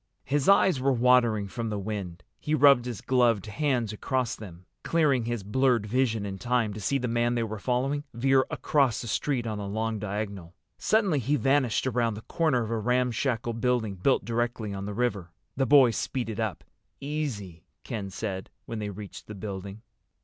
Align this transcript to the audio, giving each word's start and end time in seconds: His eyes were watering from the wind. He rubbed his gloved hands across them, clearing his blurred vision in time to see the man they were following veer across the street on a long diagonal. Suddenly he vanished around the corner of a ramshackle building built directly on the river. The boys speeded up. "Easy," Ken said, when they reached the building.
His 0.25 0.49
eyes 0.49 0.79
were 0.81 0.91
watering 0.91 1.47
from 1.47 1.69
the 1.69 1.77
wind. 1.77 2.23
He 2.39 2.55
rubbed 2.55 2.85
his 2.85 3.01
gloved 3.01 3.45
hands 3.45 3.93
across 3.93 4.35
them, 4.35 4.65
clearing 4.81 5.25
his 5.25 5.43
blurred 5.43 5.85
vision 5.85 6.25
in 6.25 6.39
time 6.39 6.73
to 6.73 6.81
see 6.81 6.97
the 6.97 7.07
man 7.07 7.35
they 7.35 7.43
were 7.43 7.59
following 7.59 8.03
veer 8.11 8.43
across 8.49 8.99
the 8.99 9.07
street 9.07 9.45
on 9.45 9.59
a 9.59 9.67
long 9.67 9.99
diagonal. 9.99 10.55
Suddenly 10.79 11.19
he 11.19 11.35
vanished 11.35 11.85
around 11.85 12.15
the 12.15 12.21
corner 12.23 12.63
of 12.63 12.71
a 12.71 12.79
ramshackle 12.79 13.53
building 13.53 13.93
built 13.93 14.25
directly 14.25 14.73
on 14.73 14.85
the 14.87 14.95
river. 14.95 15.29
The 15.55 15.67
boys 15.67 15.97
speeded 15.97 16.39
up. 16.39 16.63
"Easy," 16.99 17.63
Ken 17.83 18.09
said, 18.09 18.49
when 18.65 18.79
they 18.79 18.89
reached 18.89 19.27
the 19.27 19.35
building. 19.35 19.83